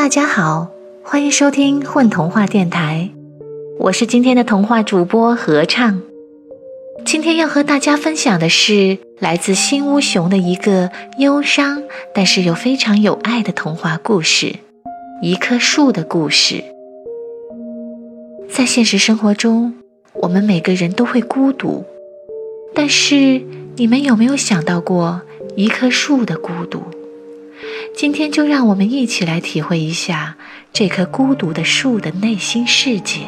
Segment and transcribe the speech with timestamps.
[0.00, 0.66] 大家好，
[1.02, 3.10] 欢迎收听混童话电台，
[3.78, 6.00] 我是今天的童话主播合唱。
[7.04, 11.82] 今天要和大家分享的是来自新屋熊的一个忧伤，
[12.14, 14.56] 但是又非常有爱的童话故事——
[15.20, 16.64] 一棵树的故事。
[18.48, 19.74] 在现实生活中，
[20.14, 21.84] 我们每个人都会孤独，
[22.74, 23.42] 但是
[23.76, 25.20] 你们有没有想到过
[25.56, 26.82] 一棵树的孤独？
[27.96, 30.36] 今天就让我们一起来体会一下
[30.72, 33.20] 这棵孤独的树的内心世界。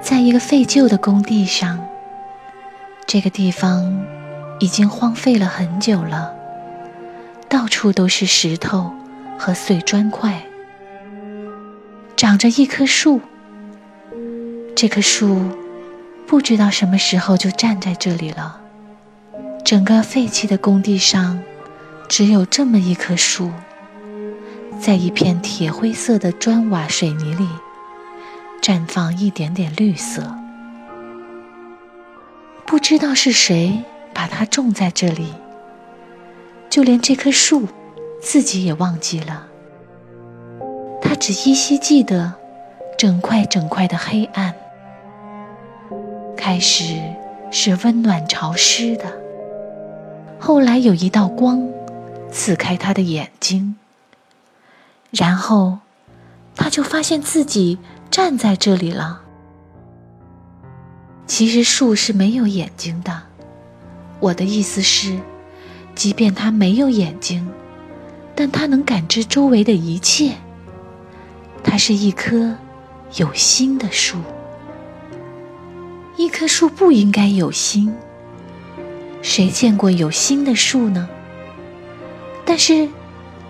[0.00, 1.84] 在一个废旧的工地上，
[3.06, 4.04] 这个地方
[4.60, 6.32] 已经荒废了很久了，
[7.48, 8.92] 到处都是石头
[9.38, 10.44] 和碎砖块，
[12.16, 13.20] 长着一棵树。
[14.76, 15.40] 这棵树
[16.26, 18.61] 不知道什么时候就站在这里了。
[19.72, 21.42] 整个废弃的工地上，
[22.06, 23.50] 只有这么一棵树，
[24.78, 27.48] 在一片铁灰色的砖瓦水泥里，
[28.60, 30.36] 绽放一点点绿色。
[32.66, 35.32] 不知道是谁把它种在这里，
[36.68, 37.66] 就连这棵树
[38.20, 39.46] 自己也忘记了。
[41.00, 42.34] 它只依稀记得，
[42.98, 44.54] 整块整块的黑暗，
[46.36, 47.00] 开始
[47.50, 49.21] 是温暖潮湿的。
[50.44, 51.68] 后来有一道光
[52.32, 53.76] 刺开他的眼睛，
[55.12, 55.78] 然后
[56.56, 57.78] 他就发现自己
[58.10, 59.22] 站在这里了。
[61.28, 63.22] 其实树是没有眼睛的，
[64.18, 65.16] 我的意思是，
[65.94, 67.48] 即便它没有眼睛，
[68.34, 70.32] 但它能感知周围的一切。
[71.62, 72.56] 它是一棵
[73.14, 74.18] 有心的树，
[76.16, 77.94] 一棵树不应该有心。
[79.22, 81.08] 谁见过有心的树呢？
[82.44, 82.88] 但是，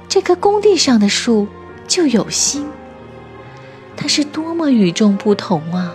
[0.06, 1.48] 这棵工地上的树
[1.88, 2.68] 就有心。
[3.96, 5.94] 它是多么与众不同啊！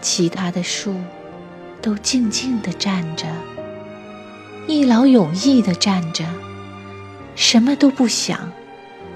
[0.00, 0.94] 其他的树
[1.80, 3.26] 都静静地站着，
[4.66, 6.24] 一劳永逸地站着，
[7.34, 8.52] 什么都不想，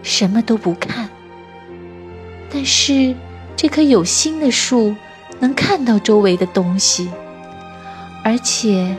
[0.02, 1.08] 什么都不看。
[2.50, 3.14] 但是，
[3.54, 4.94] 这棵有心的树
[5.41, 7.10] 能看到周围的东西，
[8.25, 8.96] 而且。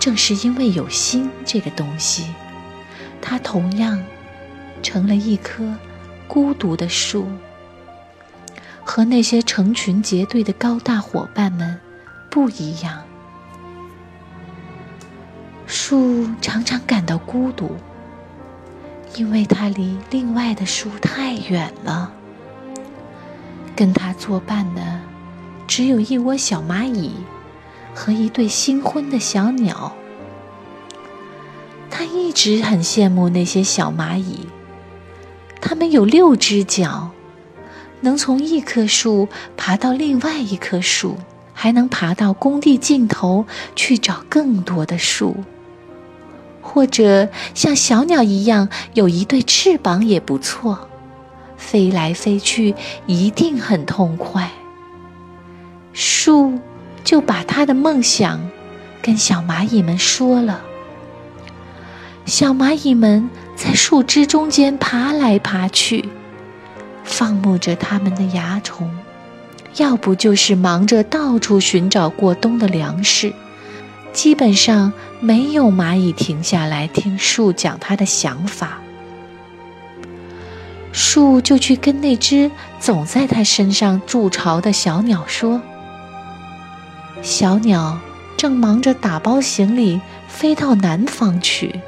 [0.00, 2.34] 正是因为有心这个东西，
[3.20, 4.02] 它同样
[4.82, 5.76] 成了一棵
[6.26, 7.28] 孤独的树，
[8.82, 11.78] 和那些成群结队的高大伙伴们
[12.30, 13.04] 不一样。
[15.66, 17.76] 树常常感到孤独，
[19.16, 22.10] 因为它离另外的树太远了。
[23.76, 25.00] 跟它作伴的，
[25.66, 27.12] 只有一窝小蚂蚁。
[27.94, 29.92] 和一对新婚的小鸟，
[31.90, 34.46] 他一直很羡慕那些小蚂蚁。
[35.60, 37.10] 它们有六只脚，
[38.00, 41.18] 能从一棵树爬到另外一棵树，
[41.52, 43.44] 还能爬到工地尽头
[43.76, 45.36] 去找更多的树。
[46.62, 50.88] 或者像小鸟一样有一对翅膀也不错，
[51.56, 52.74] 飞来飞去
[53.06, 54.50] 一定很痛快。
[55.92, 56.58] 树。
[57.04, 58.40] 就把他的梦想
[59.02, 60.62] 跟小蚂蚁们说了。
[62.26, 66.08] 小蚂蚁们在树枝中间爬来爬去，
[67.02, 68.90] 放牧着它们的蚜虫，
[69.76, 73.32] 要不就是忙着到处寻找过冬的粮食。
[74.12, 78.78] 基本上没有蚂蚁停下来听树讲他的想法。
[80.92, 82.50] 树就去跟那只
[82.80, 85.60] 总在他身上筑巢的小鸟说。
[87.22, 87.98] 小鸟
[88.36, 91.80] 正忙着打包行李，飞到南方去。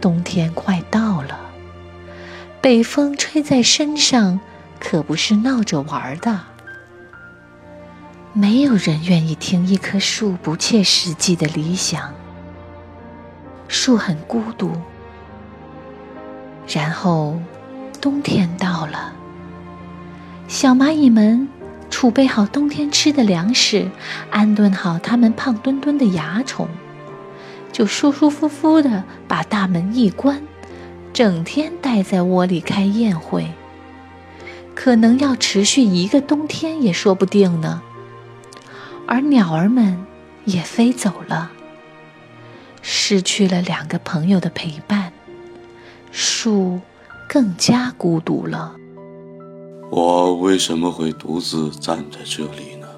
[0.00, 1.38] 冬天快到了，
[2.60, 4.40] 北风吹在身上，
[4.80, 6.40] 可不是闹着玩的。
[8.32, 12.12] 没有人愿意听一棵树不切实际的理想。
[13.68, 14.72] 树很孤独。
[16.66, 17.38] 然后，
[18.00, 19.12] 冬天到了，
[20.48, 21.51] 小蚂蚁们。
[22.02, 23.88] 储备好冬天吃的粮食，
[24.28, 26.66] 安顿好它们胖墩墩的蚜虫，
[27.70, 30.42] 就舒舒服服的把大门一关，
[31.12, 33.52] 整天待在窝里开宴会。
[34.74, 37.80] 可能要持续一个冬天也说不定呢。
[39.06, 40.04] 而鸟儿们
[40.44, 41.52] 也飞走了，
[42.82, 45.12] 失去了两个朋友的陪伴，
[46.10, 46.80] 树
[47.28, 48.74] 更加孤独了。
[49.94, 52.88] 我为什么会独自站在这里呢？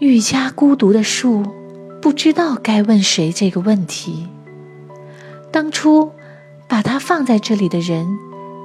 [0.00, 1.42] 愈加孤独的树，
[2.02, 4.28] 不知道该问谁这个问题。
[5.50, 6.12] 当初
[6.68, 8.06] 把它放在这里的人，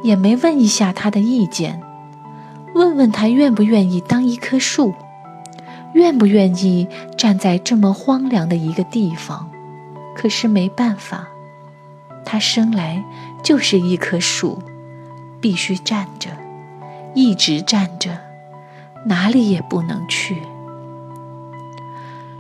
[0.04, 1.82] 也没问一下他的意见，
[2.76, 4.94] 问问他愿不愿意当一棵树，
[5.94, 9.50] 愿不愿意站在这么荒凉的一个地方。
[10.14, 11.30] 可是没办法，
[12.26, 13.02] 他生来
[13.42, 14.62] 就是一棵树，
[15.40, 16.30] 必须站着，
[17.14, 18.18] 一直站着，
[19.06, 20.42] 哪里也不能去。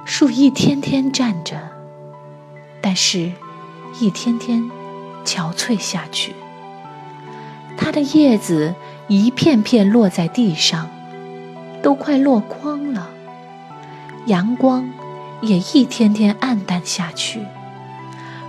[0.05, 1.57] 树一天天站着，
[2.81, 3.31] 但是，
[3.99, 4.71] 一天天
[5.25, 6.35] 憔悴下去。
[7.77, 8.75] 它的叶子
[9.07, 10.89] 一片片落在地上，
[11.81, 13.09] 都快落光了。
[14.27, 14.89] 阳光
[15.41, 17.45] 也一天天暗淡下去，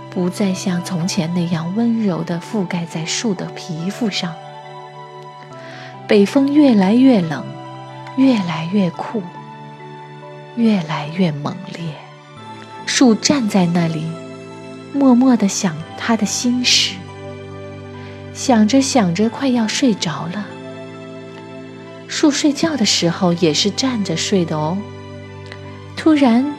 [0.09, 4.33] 不再像从前那样温柔地覆盖在树的皮肤上。
[6.07, 7.43] 北风越来越冷，
[8.17, 9.21] 越来越酷。
[10.55, 11.95] 越来越猛烈，
[12.85, 14.05] 树站在那里，
[14.93, 16.93] 默默地想他的心事。
[18.35, 20.45] 想着想着，快要睡着了。
[22.07, 24.77] 树睡觉的时候也是站着睡的哦。
[25.97, 26.53] 突然，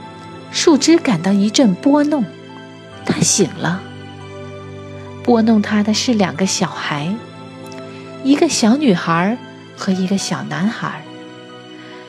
[0.51, 2.25] 树枝感到一阵拨弄，
[3.07, 3.81] 它醒了。
[5.23, 7.15] 拨弄它的是两个小孩，
[8.25, 9.37] 一个小女孩
[9.77, 11.03] 和一个小男孩。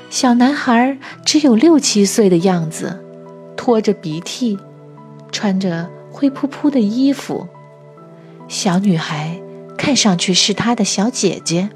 [0.10, 3.04] 小男孩只有六七岁的样子，
[3.58, 4.58] 拖着鼻涕，
[5.30, 7.50] 穿着灰扑扑的衣服。
[8.48, 9.38] 小女孩
[9.78, 11.70] 看上去是他的小姐姐，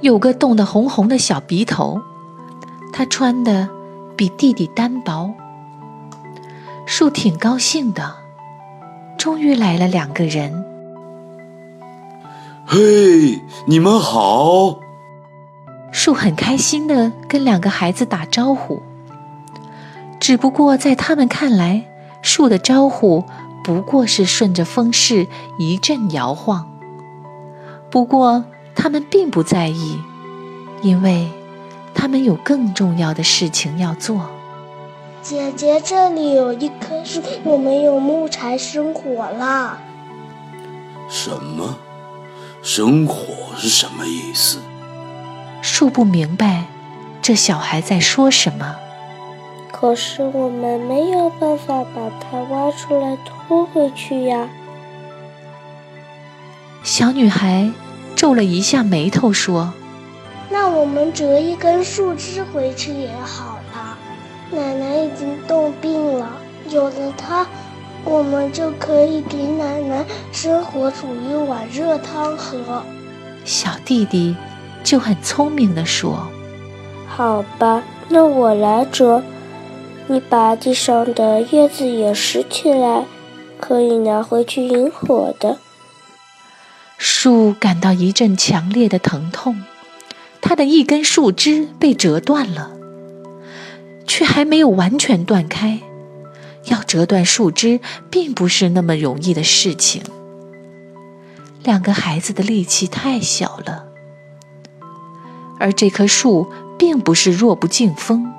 [0.00, 2.00] 有个冻得红红的小鼻头。
[2.94, 3.68] 她穿的
[4.16, 5.34] 比弟弟单薄。
[6.86, 8.14] 树挺高兴的，
[9.18, 10.64] 终于来了两个人。
[12.70, 14.78] 嘿，你们好。
[15.90, 18.82] 树很开心的跟两个孩子打招呼，
[20.20, 21.86] 只不过在他们看来，
[22.20, 23.24] 树的招呼
[23.64, 25.26] 不过是顺着风势
[25.58, 26.70] 一阵摇晃。
[27.88, 28.44] 不过
[28.74, 29.98] 他们并不在意，
[30.82, 31.30] 因为
[31.94, 34.28] 他们有更重要的事情要做。
[35.22, 39.78] 姐姐，这里有一棵树，我们有木柴生火了。
[41.08, 41.74] 什么？
[42.70, 44.58] 生火是什么意思？
[45.62, 46.66] 树不明白，
[47.22, 48.76] 这小孩在说什么。
[49.72, 54.50] 可是我们没有办法把它挖出来拖回去呀。
[56.82, 57.70] 小女孩
[58.14, 59.72] 皱了一下眉头说
[60.50, 63.96] ：“那我们折一根树枝回去也好了。
[64.50, 66.28] 奶奶已经冻病了，
[66.68, 67.46] 有了它，
[68.08, 72.82] 我们就可以给奶奶生火煮一碗热汤喝。”
[73.44, 74.34] 小弟弟。
[74.84, 76.28] 就很聪明地说
[77.06, 79.22] ：“好吧，那我来折，
[80.06, 83.04] 你把地上的叶子也拾起来，
[83.60, 85.58] 可以拿回去引火的。”
[86.96, 89.64] 树感到一阵强烈的疼痛，
[90.40, 92.70] 它的一根树枝被折断了，
[94.06, 95.80] 却还没有完全断开。
[96.70, 97.80] 要折断树枝，
[98.10, 100.02] 并不是那么容易的事情。
[101.62, 103.84] 两个孩子的力气太小了。
[105.60, 108.32] 而这棵树并不是弱不禁风，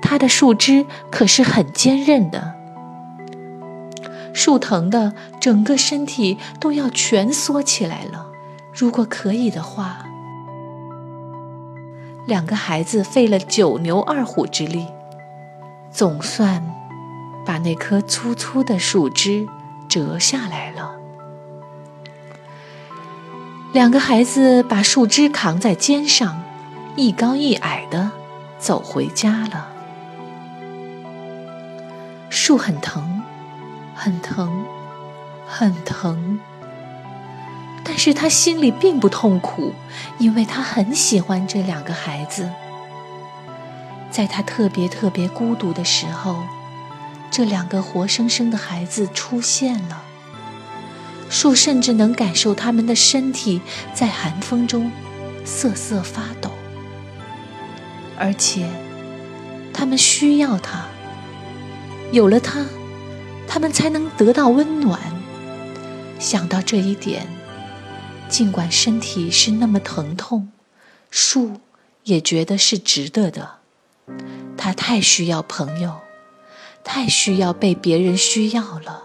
[0.00, 2.54] 它的树枝可是很坚韧的。
[4.32, 8.26] 树疼的整个身体都要蜷缩起来了。
[8.72, 10.06] 如果可以的话，
[12.26, 14.86] 两个孩子费了九牛二虎之力，
[15.92, 16.73] 总算
[17.44, 19.48] 把那棵粗粗的树枝
[19.88, 20.94] 折下来了。
[23.72, 26.42] 两个孩子把树枝扛在肩上，
[26.96, 28.10] 一高一矮的
[28.58, 29.68] 走回家了。
[32.30, 33.22] 树很疼，
[33.94, 34.64] 很疼，
[35.46, 36.38] 很疼，
[37.84, 39.72] 但是他心里并不痛苦，
[40.18, 42.48] 因为他很喜欢这两个孩子。
[44.10, 46.36] 在他特别特别孤独的时候，
[47.36, 50.04] 这两个活生生的孩子出现了。
[51.28, 53.60] 树甚至能感受他们的身体
[53.92, 54.92] 在寒风中
[55.44, 56.52] 瑟瑟发抖，
[58.16, 58.70] 而且
[59.72, 60.86] 他们需要它。
[62.12, 62.64] 有了它，
[63.48, 65.00] 他们才能得到温暖。
[66.20, 67.26] 想到这一点，
[68.28, 70.52] 尽管身体是那么疼痛，
[71.10, 71.58] 树
[72.04, 73.56] 也觉得是值得的。
[74.56, 75.98] 它太需要朋友，
[76.84, 79.04] 太需要被别人需要了。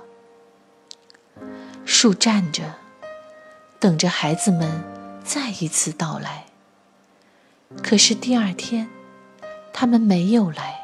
[1.86, 2.75] 树站着，
[3.79, 4.83] 等着孩子们
[5.24, 6.45] 再一次到来。
[7.81, 8.88] 可是第二天，
[9.74, 10.75] 他们没有来。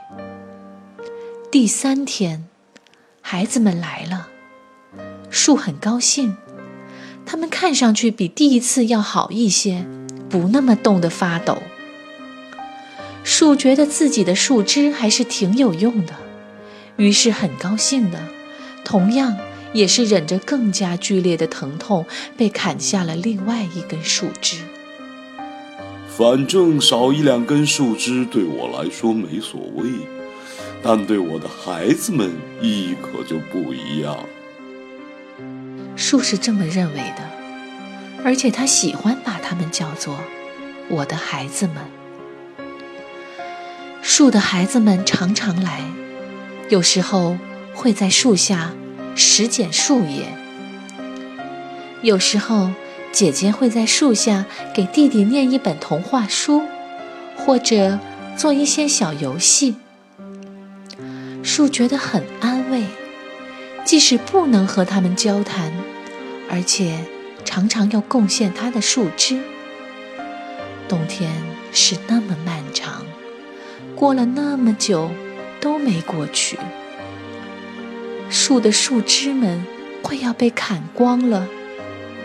[1.52, 2.48] 第三天，
[3.22, 4.30] 孩子们来了，
[5.30, 6.36] 树很高兴，
[7.26, 9.86] 他们看上去比第一次要好一些，
[10.30, 11.62] 不那么冻得发抖。
[13.24, 16.14] 树觉得自己的树枝还是挺有用的，
[16.98, 18.20] 于是很高兴的，
[18.84, 19.38] 同样
[19.74, 22.06] 也是忍着更加剧烈的疼痛，
[22.38, 24.60] 被砍下了另外一根树枝。
[26.18, 29.90] 反正少一两根树枝对我来说没所谓，
[30.82, 34.18] 但对我的孩子们意义可就不一样。
[35.98, 37.30] 树是这么认为的，
[38.24, 40.18] 而且他喜欢把他们叫做
[40.88, 41.76] “我的孩子们”。
[44.02, 45.82] 树的孩子们常常来，
[46.68, 47.38] 有时候
[47.74, 48.74] 会在树下
[49.16, 50.26] 拾捡树叶。
[52.02, 52.72] 有时候，
[53.12, 56.64] 姐姐会在树下给弟弟念一本童话书，
[57.38, 58.00] 或者
[58.36, 59.76] 做一些小游戏。
[61.44, 62.84] 树觉得很安慰，
[63.84, 65.72] 即使不能和他们交谈，
[66.50, 66.98] 而且
[67.44, 69.40] 常常要贡献它的树枝。
[70.88, 71.32] 冬天
[71.72, 73.06] 是那么漫长。
[73.96, 75.12] 过了那么久，
[75.60, 76.58] 都没过去。
[78.30, 79.66] 树的树枝们
[80.02, 81.48] 快要被砍光了，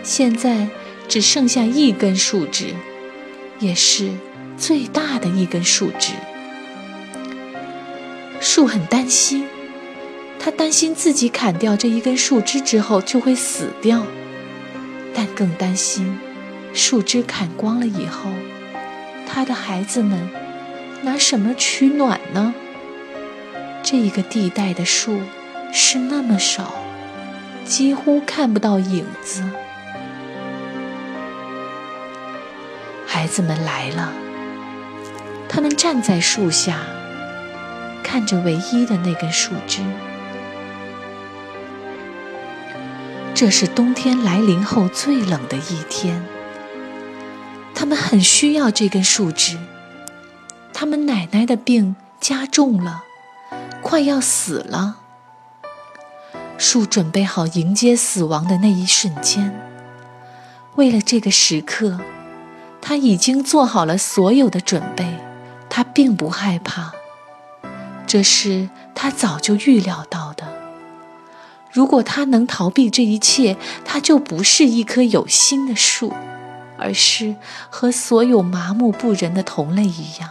[0.03, 0.67] 现在
[1.07, 2.73] 只剩下一根树枝，
[3.59, 4.11] 也是
[4.57, 6.13] 最大的一根树枝。
[8.39, 9.45] 树很担心，
[10.39, 14.05] 他担心自己砍掉这一根树枝之后就会死掉，
[15.13, 16.19] 但更担心
[16.73, 18.29] 树枝砍光了以后，
[19.27, 20.29] 他的孩子们。
[21.03, 22.53] 拿什么取暖呢？
[23.83, 25.19] 这个地带的树
[25.73, 26.73] 是那么少，
[27.65, 29.43] 几乎看不到影子。
[33.05, 34.13] 孩子们来了，
[35.49, 36.79] 他们站在树下，
[38.03, 39.81] 看着唯一的那根树枝。
[43.33, 46.23] 这是冬天来临后最冷的一天，
[47.73, 49.57] 他们很需要这根树枝。
[50.73, 53.03] 他们奶奶的病加重了，
[53.81, 54.97] 快要死了。
[56.57, 59.59] 树准备好迎接死亡的那一瞬间。
[60.75, 61.99] 为了这个时刻，
[62.79, 65.19] 他已经做好了所有的准备。
[65.69, 66.91] 他并不害怕，
[68.05, 70.45] 这是他早就预料到的。
[71.71, 76.13] 如果他能逃避这一切，他就不是一棵有心的树，
[76.77, 77.35] 而是
[77.69, 80.29] 和所有麻木不仁的同类一样。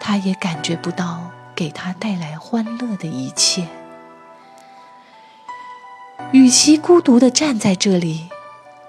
[0.00, 3.68] 他也感觉不到给他带来欢乐的一切。
[6.32, 8.30] 与其孤独地站在这里，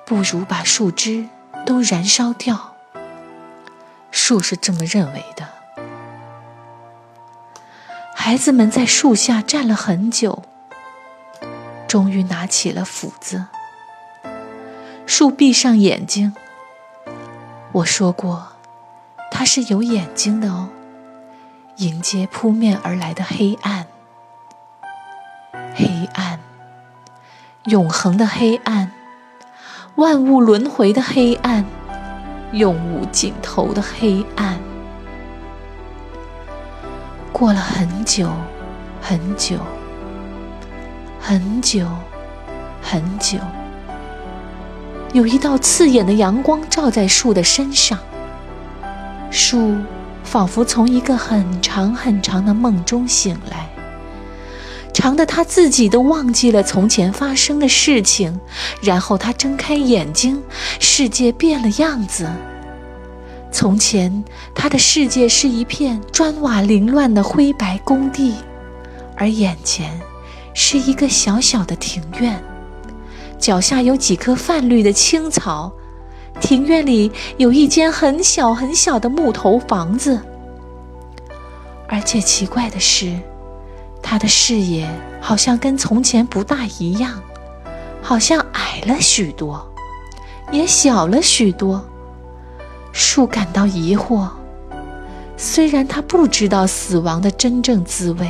[0.06, 1.28] 不如把树枝
[1.66, 2.76] 都燃烧掉。
[4.10, 5.50] 树是这么认为的。
[8.16, 10.44] 孩子们在树下站了很久，
[11.90, 13.48] 终于拿起了斧子。
[15.06, 16.34] 树闭上眼睛。
[17.74, 18.54] 我说过，
[19.30, 20.70] 它是有眼睛的哦。
[21.78, 23.88] 迎接扑面而来的黑暗，
[25.74, 26.40] 黑暗，
[27.66, 28.92] 永恒的黑暗，
[29.96, 31.66] 万物轮回的黑暗，
[32.52, 34.60] 永无尽头的黑暗。
[37.32, 38.30] 过了很久，
[39.02, 39.58] 很久，
[41.20, 41.88] 很久，
[42.82, 43.40] 很久，
[45.14, 47.98] 有一道刺眼的阳光照在树的身上，
[49.32, 49.76] 树。
[50.24, 53.70] 仿佛从一个很长很长的梦中醒来，
[54.94, 58.40] 长的他自己都忘记了从前发生的事情。
[58.82, 60.42] 然后他睁开眼睛，
[60.80, 62.30] 世界变了样子。
[63.52, 64.24] 从前
[64.56, 68.36] 他的世界是一片砖瓦凌乱的灰白工地，
[69.18, 70.00] 而眼前
[70.54, 72.42] 是一个小小的庭院，
[73.38, 75.74] 脚下有几棵泛绿的青草。
[76.40, 80.20] 庭院里有一间很小很小的木头房子，
[81.88, 83.16] 而且奇怪的是，
[84.02, 87.22] 他的视野好像跟从前不大一样，
[88.02, 89.66] 好像矮了许多，
[90.52, 91.86] 也小了许多。
[92.92, 94.28] 树感到疑惑，
[95.38, 98.30] 虽然他不知道死亡的真正滋味，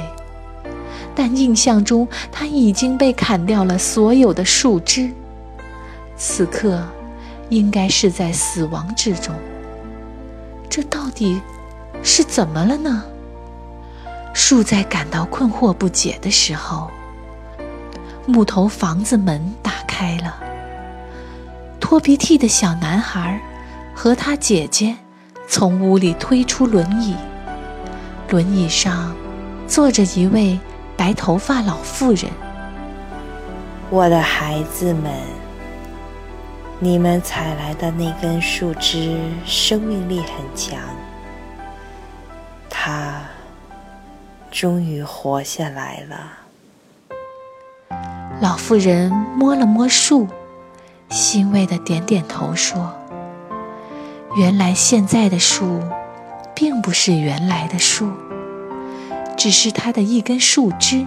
[1.16, 5.10] 但印象中他已经被砍掉了所有的树枝，
[6.16, 6.84] 此刻。
[7.52, 9.36] 应该是在死亡之中，
[10.70, 11.42] 这到底
[12.02, 13.04] 是怎么了呢？
[14.34, 16.90] 树在感到困惑不解的时候，
[18.26, 20.38] 木头房子门打开了。
[21.78, 23.38] 拖鼻涕的小男孩
[23.94, 24.96] 和他姐姐
[25.46, 27.18] 从屋里推出轮椅，
[28.30, 29.14] 轮椅上
[29.68, 30.58] 坐着一位
[30.96, 32.32] 白头发老妇人。
[33.90, 35.12] 我的孩子们，
[36.84, 40.80] 你们采来的那根树枝生命力很强，
[42.72, 43.22] 它
[44.50, 46.40] 终于活下来了。
[48.42, 50.28] 老妇人摸了摸树，
[51.10, 52.92] 欣慰的点点头说
[54.36, 55.80] ：“原来现在的树，
[56.56, 58.10] 并不是原来的树，
[59.38, 61.06] 只是它的一根树枝，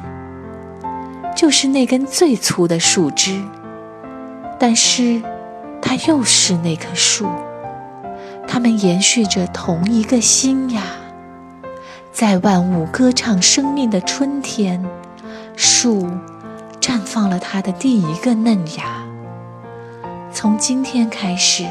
[1.35, 3.43] 就是那根最粗的树枝。
[4.57, 5.21] 但是，
[5.87, 7.29] 它又是那棵树，
[8.49, 10.83] 它们延续着同一个心呀。
[12.11, 14.83] 在万物歌唱生命的春天，
[15.55, 16.09] 树。”
[16.81, 18.85] 绽放了它的第一个嫩芽。
[20.31, 21.65] 从今天开始，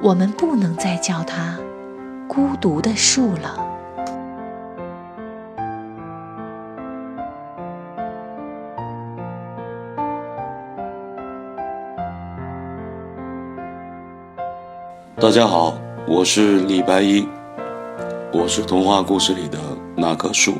[0.00, 1.58] 我们不能再叫它
[2.28, 3.67] 孤独的树了。
[15.20, 17.26] 大家好，我是李白一，
[18.32, 19.58] 我是童话故事里的
[19.96, 20.54] 那棵树。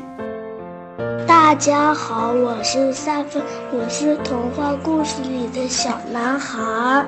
[1.25, 7.05] 大家好，我是萨芬，我是童话故事里的小男孩。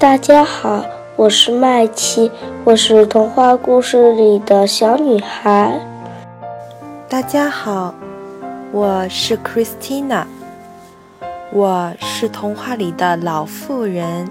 [0.00, 0.84] 大家好，
[1.14, 2.28] 我是麦琪，
[2.64, 5.80] 我是童话故事里的小女孩。
[7.08, 7.94] 大家好，
[8.72, 10.24] 我是 Christina，
[11.52, 14.28] 我是童话里的老妇人。